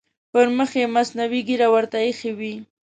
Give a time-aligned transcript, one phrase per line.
[0.31, 2.53] پر مخ یې مصنوعي ږیره ورته اېښې وي.